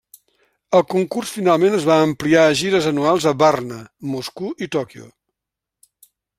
El 0.77 0.83
concurs 0.93 1.33
finalment 1.35 1.75
es 1.81 1.85
va 1.89 1.97
ampliar 2.07 2.47
a 2.47 2.57
gires 2.63 2.89
anuals 2.93 3.29
a 3.33 3.35
Varna, 3.45 3.79
Moscou 4.17 4.53
i 4.67 4.73
Tòquio. 4.79 5.07